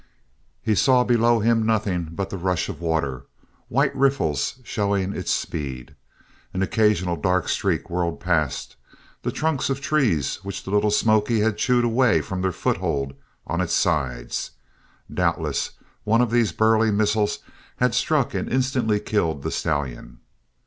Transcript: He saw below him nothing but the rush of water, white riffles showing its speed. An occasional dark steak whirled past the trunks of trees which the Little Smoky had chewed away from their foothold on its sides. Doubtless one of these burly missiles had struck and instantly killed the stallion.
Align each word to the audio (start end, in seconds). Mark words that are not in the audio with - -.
He 0.63 0.73
saw 0.73 1.03
below 1.03 1.41
him 1.41 1.63
nothing 1.63 2.09
but 2.13 2.31
the 2.31 2.37
rush 2.39 2.69
of 2.69 2.81
water, 2.81 3.27
white 3.67 3.95
riffles 3.95 4.57
showing 4.63 5.13
its 5.15 5.31
speed. 5.31 5.93
An 6.55 6.63
occasional 6.63 7.15
dark 7.15 7.47
steak 7.47 7.87
whirled 7.87 8.19
past 8.19 8.77
the 9.21 9.31
trunks 9.31 9.69
of 9.69 9.79
trees 9.79 10.37
which 10.37 10.63
the 10.63 10.71
Little 10.71 10.89
Smoky 10.89 11.41
had 11.41 11.55
chewed 11.59 11.85
away 11.85 12.19
from 12.19 12.41
their 12.41 12.51
foothold 12.51 13.13
on 13.45 13.61
its 13.61 13.73
sides. 13.75 14.49
Doubtless 15.13 15.73
one 16.03 16.19
of 16.21 16.31
these 16.31 16.51
burly 16.51 16.89
missiles 16.89 17.37
had 17.75 17.93
struck 17.93 18.33
and 18.33 18.49
instantly 18.51 18.99
killed 18.99 19.43
the 19.43 19.51
stallion. 19.51 20.17